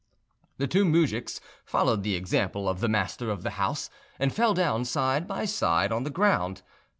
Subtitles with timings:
[0.57, 4.83] The two moujiks followed the example of the master of the house, and fell down
[4.83, 6.63] side by side on the ground.